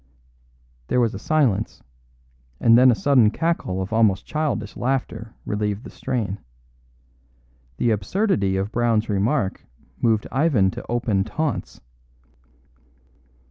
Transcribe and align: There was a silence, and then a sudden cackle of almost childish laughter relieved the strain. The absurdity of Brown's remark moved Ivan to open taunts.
There 0.87 0.99
was 0.99 1.13
a 1.13 1.19
silence, 1.19 1.83
and 2.59 2.75
then 2.75 2.89
a 2.89 2.95
sudden 2.95 3.29
cackle 3.29 3.83
of 3.83 3.93
almost 3.93 4.25
childish 4.25 4.75
laughter 4.75 5.35
relieved 5.45 5.83
the 5.83 5.91
strain. 5.91 6.39
The 7.77 7.91
absurdity 7.91 8.57
of 8.57 8.71
Brown's 8.71 9.09
remark 9.09 9.63
moved 10.01 10.25
Ivan 10.31 10.71
to 10.71 10.83
open 10.89 11.23
taunts. 11.23 11.81